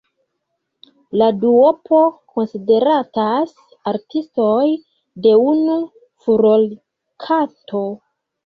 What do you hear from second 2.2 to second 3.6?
konsideratas